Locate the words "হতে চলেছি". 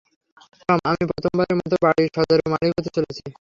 2.77-3.21